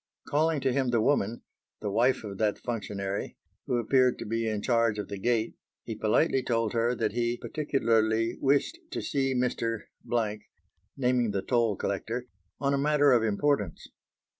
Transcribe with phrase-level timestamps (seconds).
[0.27, 1.43] Calling to him the woman,
[1.79, 5.93] the wife of that functionary, who appeared to be in charge of the gate, he
[5.93, 9.81] politely told her that he particularly wished to see Mr.,
[10.97, 12.25] naming the toll collector,
[12.59, 13.89] on a matter of importance.